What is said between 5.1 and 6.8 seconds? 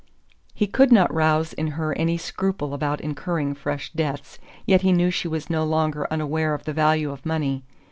she was no longer unaware of the